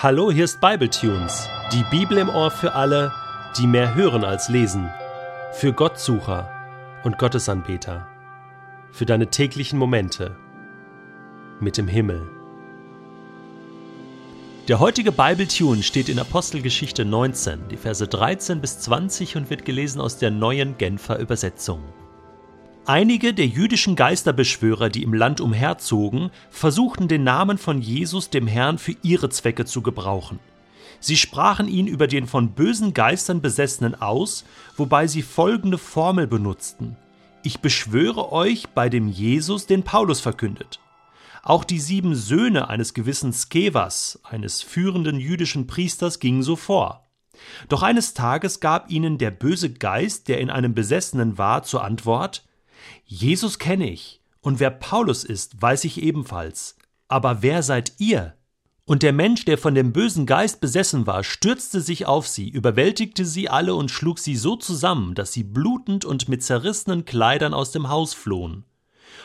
[0.00, 3.12] Hallo, hier ist Bibletunes, die Bibel im Ohr für alle,
[3.58, 4.88] die mehr hören als lesen,
[5.50, 6.48] für Gottsucher
[7.02, 8.06] und Gottesanbeter,
[8.92, 10.36] für deine täglichen Momente
[11.58, 12.30] mit dem Himmel.
[14.68, 20.00] Der heutige Bibletune steht in Apostelgeschichte 19, die Verse 13 bis 20 und wird gelesen
[20.00, 21.82] aus der neuen Genfer Übersetzung.
[22.88, 28.78] Einige der jüdischen Geisterbeschwörer, die im Land umherzogen, versuchten den Namen von Jesus dem Herrn
[28.78, 30.38] für ihre Zwecke zu gebrauchen.
[30.98, 36.96] Sie sprachen ihn über den von bösen Geistern besessenen aus, wobei sie folgende Formel benutzten.
[37.42, 40.80] Ich beschwöre euch bei dem Jesus, den Paulus verkündet.
[41.42, 47.06] Auch die sieben Söhne eines gewissen Skevas, eines führenden jüdischen Priesters, gingen so vor.
[47.68, 52.47] Doch eines Tages gab ihnen der böse Geist, der in einem Besessenen war, zur Antwort
[53.04, 56.76] Jesus kenne ich, und wer Paulus ist, weiß ich ebenfalls.
[57.08, 58.34] Aber wer seid ihr?
[58.84, 63.26] Und der Mensch, der von dem bösen Geist besessen war, stürzte sich auf sie, überwältigte
[63.26, 67.70] sie alle und schlug sie so zusammen, dass sie blutend und mit zerrissenen Kleidern aus
[67.70, 68.64] dem Haus flohen.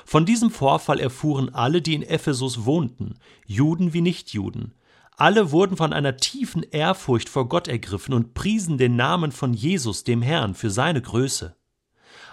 [0.05, 4.73] Von diesem Vorfall erfuhren alle, die in Ephesus wohnten, Juden wie Nichtjuden.
[5.16, 10.03] Alle wurden von einer tiefen Ehrfurcht vor Gott ergriffen und priesen den Namen von Jesus,
[10.03, 11.55] dem Herrn, für seine Größe.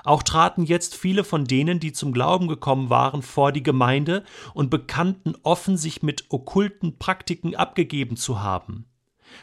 [0.05, 4.71] Auch traten jetzt viele von denen, die zum Glauben gekommen waren, vor die Gemeinde und
[4.71, 8.87] bekannten offen, sich mit okkulten Praktiken abgegeben zu haben.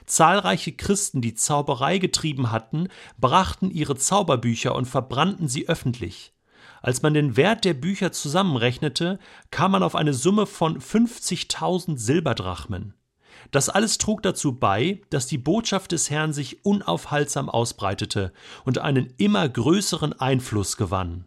[0.05, 6.33] Zahlreiche Christen, die Zauberei getrieben hatten, brachten ihre Zauberbücher und verbrannten sie öffentlich.
[6.81, 9.19] Als man den Wert der Bücher zusammenrechnete,
[9.51, 12.93] kam man auf eine Summe von 50.000 Silberdrachmen.
[13.51, 18.33] Das alles trug dazu bei, dass die Botschaft des Herrn sich unaufhaltsam ausbreitete
[18.65, 21.25] und einen immer größeren Einfluss gewann.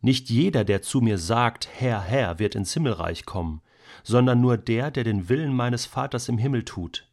[0.00, 3.60] Nicht jeder, der zu mir sagt, Herr, Herr, wird ins Himmelreich kommen,
[4.02, 7.06] sondern nur der, der den Willen meines Vaters im Himmel tut.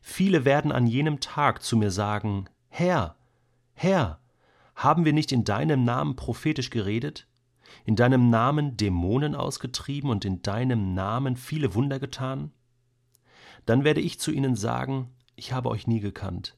[0.00, 3.14] Viele werden an jenem Tag zu mir sagen, Herr,
[3.74, 4.18] Herr,
[4.74, 7.26] haben wir nicht in deinem Namen prophetisch geredet?
[7.84, 12.52] In deinem Namen Dämonen ausgetrieben und in deinem Namen viele Wunder getan?
[13.66, 16.56] Dann werde ich zu ihnen sagen, ich habe euch nie gekannt.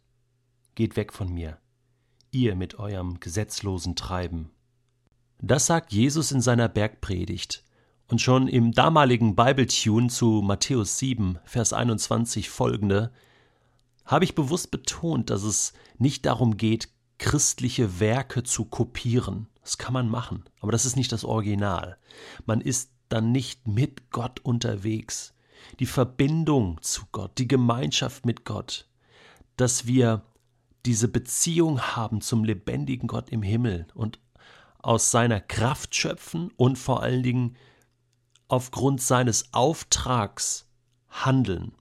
[0.75, 1.58] Geht weg von mir,
[2.30, 4.50] ihr mit eurem gesetzlosen Treiben.
[5.41, 7.64] Das sagt Jesus in seiner Bergpredigt.
[8.08, 13.12] Und schon im damaligen Bibletune zu Matthäus 7, Vers 21 folgende,
[14.04, 16.88] habe ich bewusst betont, dass es nicht darum geht,
[17.25, 19.47] christliche Werke zu kopieren.
[19.62, 21.97] Das kann man machen, aber das ist nicht das Original.
[22.45, 25.33] Man ist dann nicht mit Gott unterwegs.
[25.81, 28.91] Die Verbindung zu Gott, die Gemeinschaft mit Gott,
[29.57, 30.21] dass wir
[30.85, 34.19] diese Beziehung haben zum lebendigen Gott im Himmel und
[34.77, 37.56] aus seiner Kraft schöpfen und vor allen Dingen
[38.49, 40.69] aufgrund seines Auftrags
[41.09, 41.73] handeln.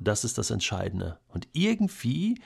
[0.00, 1.20] Das ist das Entscheidende.
[1.28, 2.40] Und irgendwie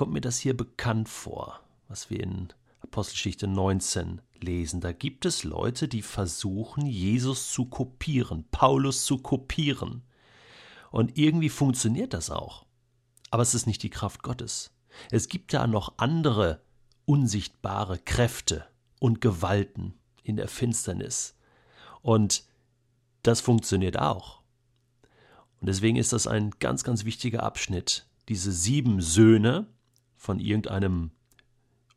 [0.00, 2.48] kommt mir das hier bekannt vor, was wir in
[2.80, 4.80] Apostelgeschichte 19 lesen.
[4.80, 10.00] Da gibt es Leute, die versuchen, Jesus zu kopieren, Paulus zu kopieren.
[10.90, 12.64] Und irgendwie funktioniert das auch.
[13.30, 14.70] Aber es ist nicht die Kraft Gottes.
[15.10, 16.62] Es gibt da noch andere
[17.04, 18.64] unsichtbare Kräfte
[19.00, 21.36] und Gewalten in der Finsternis.
[22.00, 22.44] Und
[23.22, 24.40] das funktioniert auch.
[25.60, 28.06] Und deswegen ist das ein ganz, ganz wichtiger Abschnitt.
[28.30, 29.66] Diese sieben Söhne
[30.30, 31.10] von irgendeinem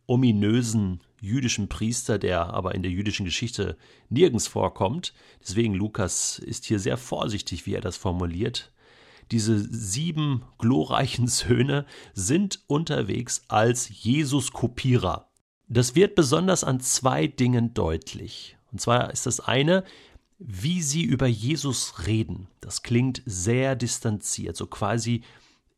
[0.08, 3.78] ominösen jüdischen Priester, der aber in der jüdischen Geschichte
[4.10, 5.14] nirgends vorkommt.
[5.40, 8.74] Deswegen Lukas ist hier sehr vorsichtig, wie er das formuliert.
[9.30, 11.86] Diese sieben glorreichen Söhne
[12.16, 15.30] sind unterwegs als Jesus-Kopierer.
[15.68, 18.58] Das wird besonders an zwei Dingen deutlich.
[18.72, 19.84] Und zwar ist das eine,
[20.40, 22.48] wie sie über Jesus reden.
[22.62, 25.22] Das klingt sehr distanziert, so quasi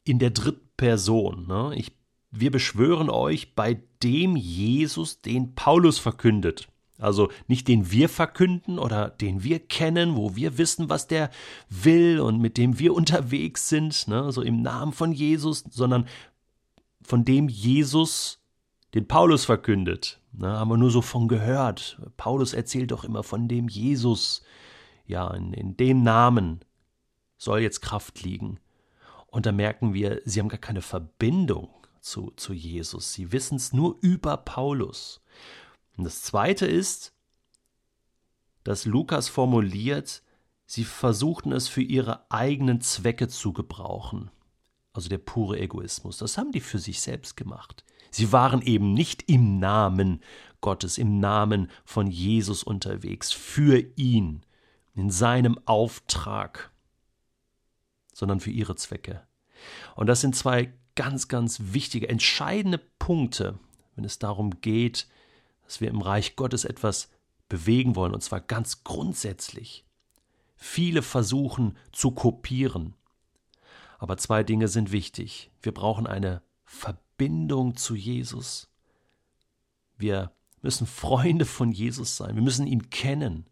[0.06, 1.48] in der dritten Person.
[1.48, 1.74] Ne?
[1.76, 1.92] Ich
[2.36, 6.68] wir beschwören euch bei dem Jesus, den Paulus verkündet.
[6.98, 11.30] Also nicht den wir verkünden oder den wir kennen, wo wir wissen, was der
[11.70, 16.08] will und mit dem wir unterwegs sind, ne, so im Namen von Jesus, sondern
[17.02, 18.40] von dem Jesus,
[18.94, 20.22] den Paulus verkündet.
[20.32, 22.02] Ne, haben wir nur so von gehört.
[22.16, 24.42] Paulus erzählt doch immer von dem Jesus.
[25.06, 26.62] Ja, in, in dem Namen
[27.38, 28.60] soll jetzt Kraft liegen.
[29.28, 31.70] Und da merken wir, sie haben gar keine Verbindung
[32.06, 33.14] zu, zu Jesus.
[33.14, 35.22] Sie wissen es nur über Paulus.
[35.98, 37.14] Und das Zweite ist,
[38.64, 40.22] dass Lukas formuliert,
[40.66, 44.30] sie versuchten es für ihre eigenen Zwecke zu gebrauchen.
[44.94, 46.20] Also der pure Egoismus.
[46.20, 47.84] Das haben die für sich selbst gemacht.
[48.12, 50.22] Sie waren eben nicht im Namen
[50.62, 54.46] Gottes, im Namen von Jesus unterwegs, für ihn,
[54.94, 56.72] in seinem Auftrag,
[58.14, 59.28] sondern für ihre Zwecke.
[59.96, 63.60] Und das sind zwei ganz, ganz wichtige, entscheidende Punkte,
[63.96, 65.08] wenn es darum geht,
[65.64, 67.10] dass wir im Reich Gottes etwas
[67.50, 69.86] bewegen wollen, und zwar ganz grundsätzlich.
[70.56, 72.96] Viele versuchen zu kopieren.
[74.00, 75.52] Aber zwei Dinge sind wichtig.
[75.62, 78.70] Wir brauchen eine Verbindung zu Jesus.
[79.98, 80.32] Wir
[80.62, 82.36] müssen Freunde von Jesus sein.
[82.36, 83.46] Wir müssen ihn kennen.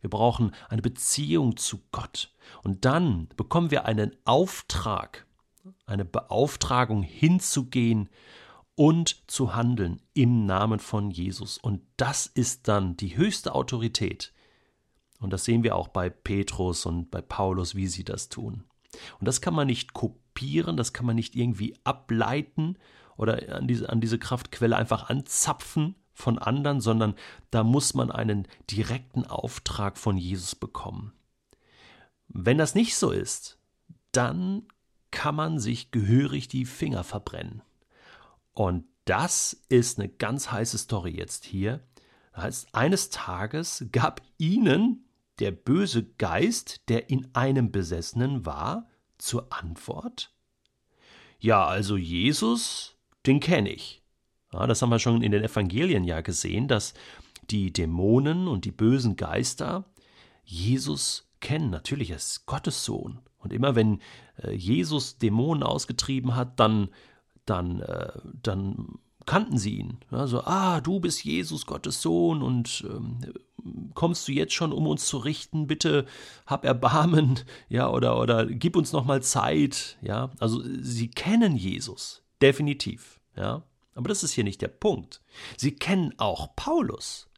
[0.00, 2.34] Wir brauchen eine Beziehung zu Gott.
[2.62, 5.23] Und dann bekommen wir einen Auftrag,
[5.86, 8.08] eine Beauftragung hinzugehen
[8.76, 11.58] und zu handeln im Namen von Jesus.
[11.58, 14.32] Und das ist dann die höchste Autorität.
[15.20, 18.64] Und das sehen wir auch bei Petrus und bei Paulus, wie sie das tun.
[19.18, 22.76] Und das kann man nicht kopieren, das kann man nicht irgendwie ableiten
[23.16, 27.14] oder an diese, an diese Kraftquelle einfach anzapfen von anderen, sondern
[27.50, 31.12] da muss man einen direkten Auftrag von Jesus bekommen.
[32.28, 33.58] Wenn das nicht so ist,
[34.12, 34.66] dann
[35.14, 37.62] kann man sich gehörig die Finger verbrennen.
[38.52, 41.80] Und das ist eine ganz heiße Story jetzt hier.
[42.32, 45.04] Das heißt, eines Tages gab ihnen
[45.38, 50.32] der böse Geist, der in einem Besessenen war, zur Antwort?
[51.38, 54.02] Ja, also Jesus, den kenne ich.
[54.52, 56.92] Ja, das haben wir schon in den Evangelien ja gesehen, dass
[57.50, 59.84] die Dämonen und die bösen Geister
[60.44, 61.70] Jesus kennen.
[61.70, 63.20] Natürlich, ist Gottes Sohn.
[63.38, 64.00] Und immer wenn
[64.42, 66.88] äh, Jesus Dämonen ausgetrieben hat, dann,
[67.44, 69.98] dann, äh, dann kannten sie ihn.
[70.10, 73.20] Also, ah, du bist Jesus, Gottes Sohn, und ähm,
[73.94, 75.66] kommst du jetzt schon, um uns zu richten?
[75.66, 76.06] Bitte
[76.46, 80.30] hab Erbarmen, ja, oder, oder gib uns noch mal Zeit, ja.
[80.38, 83.62] Also, sie kennen Jesus, definitiv, ja.
[83.94, 85.22] Aber das ist hier nicht der Punkt.
[85.56, 87.28] Sie kennen auch Paulus.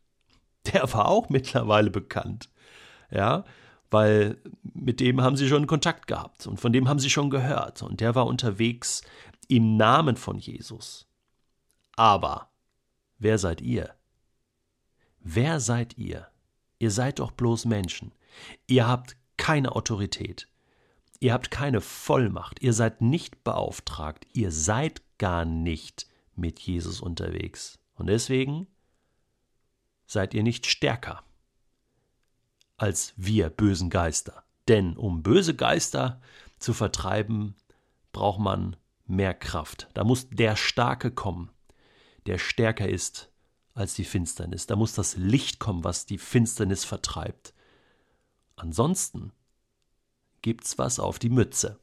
[0.73, 2.49] Der war auch mittlerweile bekannt,
[3.11, 3.45] ja,
[3.91, 7.83] weil mit dem haben sie schon Kontakt gehabt und von dem haben sie schon gehört
[7.83, 9.03] und der war unterwegs
[9.49, 11.07] im Namen von Jesus.
[11.97, 12.51] Aber
[13.19, 13.95] wer seid ihr?
[15.21, 16.29] Wer seid ihr?
[16.79, 18.13] Ihr seid doch bloß Menschen.
[18.67, 20.49] Ihr habt keine Autorität.
[21.21, 22.63] Ihr habt keine Vollmacht.
[22.63, 24.27] Ihr seid nicht beauftragt.
[24.35, 27.79] Ihr seid gar nicht mit Jesus unterwegs.
[27.95, 28.67] Und deswegen
[30.07, 31.23] seid ihr nicht stärker
[32.77, 34.45] als wir bösen Geister.
[34.69, 36.21] Denn um böse Geister
[36.59, 37.55] zu vertreiben,
[38.13, 38.77] braucht man
[39.07, 39.89] mehr Kraft.
[39.95, 41.51] Da muss der Starke kommen
[42.27, 43.31] der stärker ist
[43.75, 44.67] als die Finsternis.
[44.67, 47.55] Da muss das Licht kommen, was die Finsternis vertreibt.
[48.57, 49.33] Ansonsten
[50.43, 51.79] gibt's was auf die Mütze.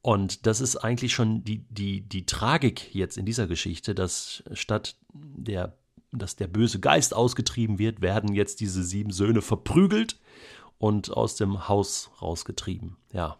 [0.00, 4.96] Und das ist eigentlich schon die, die, die Tragik jetzt in dieser Geschichte, dass statt
[5.12, 5.76] der,
[6.12, 10.20] dass der böse Geist ausgetrieben wird, werden jetzt diese sieben Söhne verprügelt
[10.78, 12.96] und aus dem Haus rausgetrieben.
[13.12, 13.38] Ja.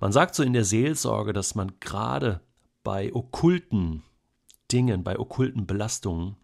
[0.00, 2.40] Man sagt so in der Seelsorge, dass man gerade
[2.82, 4.02] bei okkulten
[4.72, 6.36] Dingen, bei okkulten Belastungen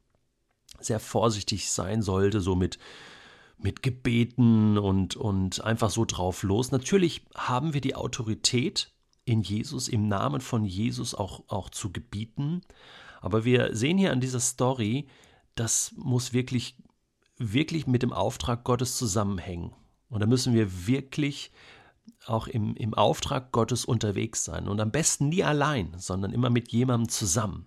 [0.80, 2.78] sehr vorsichtig sein sollte, so mit,
[3.58, 6.70] mit Gebeten und, und einfach so drauf los.
[6.70, 8.92] Natürlich haben wir die Autorität
[9.24, 12.60] in Jesus, im Namen von Jesus auch, auch zu gebieten.
[13.26, 15.08] Aber wir sehen hier an dieser Story,
[15.56, 16.76] das muss wirklich,
[17.38, 19.72] wirklich mit dem Auftrag Gottes zusammenhängen.
[20.08, 21.50] Und da müssen wir wirklich
[22.26, 24.68] auch im, im Auftrag Gottes unterwegs sein.
[24.68, 27.66] Und am besten nie allein, sondern immer mit jemandem zusammen.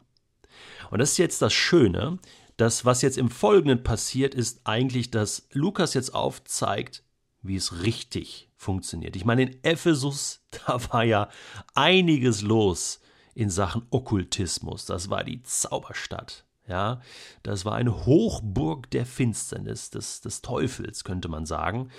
[0.92, 2.20] Und das ist jetzt das Schöne,
[2.56, 7.04] dass was jetzt im Folgenden passiert, ist eigentlich, dass Lukas jetzt aufzeigt,
[7.42, 9.18] wie es richtig funktioniert.
[9.18, 11.28] Ich meine, in Ephesus, da war ja
[11.76, 13.02] einiges los
[13.40, 14.86] in Sachen Okkultismus.
[14.86, 16.44] Das war die Zauberstadt.
[16.68, 17.00] Ja,
[17.42, 21.90] das war eine Hochburg der Finsternis, des, des Teufels, könnte man sagen.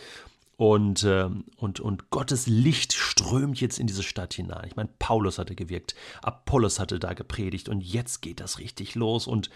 [0.58, 4.66] Und, äh, und, und Gottes Licht strömt jetzt in diese Stadt hinein.
[4.68, 9.26] Ich meine, Paulus hatte gewirkt, Apollos hatte da gepredigt und jetzt geht das richtig los.
[9.26, 9.48] Und,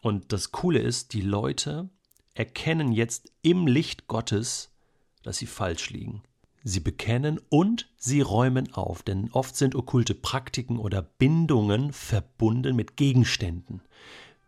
[0.00, 1.90] und das Coole ist, die Leute
[2.32, 4.72] erkennen jetzt im Licht Gottes,
[5.22, 6.22] dass sie falsch liegen.
[6.68, 12.96] Sie bekennen und sie räumen auf, denn oft sind okkulte Praktiken oder Bindungen verbunden mit
[12.96, 13.82] Gegenständen,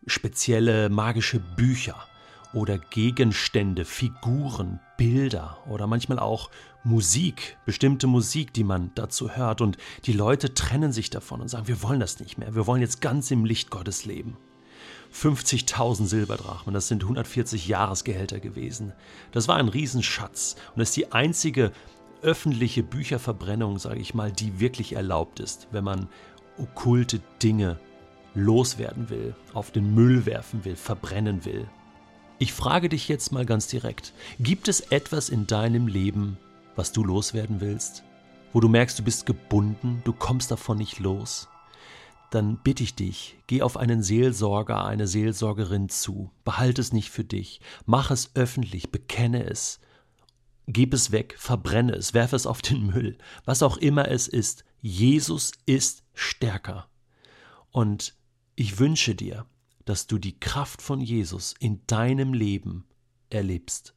[0.04, 1.94] spezielle magische Bücher
[2.52, 6.50] oder Gegenstände, Figuren, Bilder oder manchmal auch
[6.82, 11.68] Musik, bestimmte Musik, die man dazu hört und die Leute trennen sich davon und sagen,
[11.68, 14.36] wir wollen das nicht mehr, wir wollen jetzt ganz im Licht Gottes leben.
[15.14, 18.92] 50.000 Silberdrachmen, das sind 140 Jahresgehälter gewesen.
[19.30, 21.72] Das war ein Riesenschatz und ist die einzige
[22.22, 26.08] öffentliche Bücherverbrennung, sage ich mal, die wirklich erlaubt ist, wenn man
[26.58, 27.78] okkulte Dinge
[28.34, 31.68] loswerden will, auf den Müll werfen will, verbrennen will.
[32.38, 36.36] Ich frage dich jetzt mal ganz direkt, gibt es etwas in deinem Leben,
[36.76, 38.04] was du loswerden willst?
[38.52, 41.48] wo du merkst, du bist gebunden, du kommst davon nicht los,
[42.30, 47.24] dann bitte ich dich, geh auf einen Seelsorger, eine Seelsorgerin zu, behalte es nicht für
[47.24, 49.80] dich, mach es öffentlich, bekenne es,
[50.68, 54.64] gib es weg, verbrenne es, werfe es auf den Müll, was auch immer es ist.
[54.80, 56.88] Jesus ist stärker.
[57.70, 58.14] Und
[58.54, 59.46] ich wünsche dir,
[59.84, 62.86] dass du die Kraft von Jesus in deinem Leben
[63.30, 63.94] erlebst.